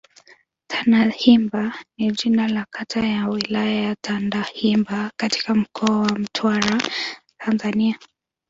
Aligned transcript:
Tandahimba 0.67 1.73
ni 1.97 2.11
jina 2.11 2.47
la 2.47 2.65
kata 2.71 3.07
ya 3.07 3.29
Wilaya 3.29 3.81
ya 3.81 3.95
Tandahimba 3.95 5.11
katika 5.15 5.55
Mkoa 5.55 5.99
wa 6.01 6.19
Mtwara, 6.19 6.81
Tanzania. 7.37 7.99